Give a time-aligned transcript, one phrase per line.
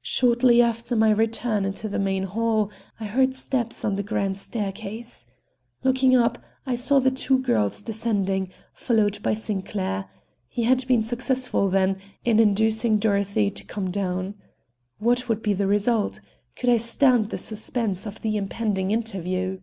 [0.00, 5.26] Shortly after my return into the main hall I heard steps on the grand staircase.
[5.84, 10.08] Looking up, I saw the two girls descending, followed by Sinclair.
[10.48, 14.34] He had been successful, then, in inducing Dorothy to come down.
[14.98, 16.20] What would be the result?
[16.56, 19.60] Could I stand the suspense of the impending interview?